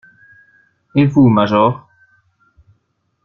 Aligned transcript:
Et 0.95 1.05
vous, 1.05 1.29
major? 1.29 1.87